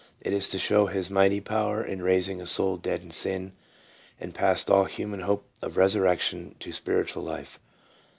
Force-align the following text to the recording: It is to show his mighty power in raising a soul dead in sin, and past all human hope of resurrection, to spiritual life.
It 0.19 0.33
is 0.33 0.49
to 0.49 0.57
show 0.57 0.87
his 0.87 1.11
mighty 1.11 1.39
power 1.41 1.83
in 1.85 2.01
raising 2.01 2.41
a 2.41 2.47
soul 2.47 2.75
dead 2.77 3.03
in 3.03 3.11
sin, 3.11 3.51
and 4.19 4.33
past 4.33 4.71
all 4.71 4.85
human 4.85 5.19
hope 5.19 5.47
of 5.61 5.77
resurrection, 5.77 6.55
to 6.61 6.71
spiritual 6.73 7.21
life. 7.21 7.59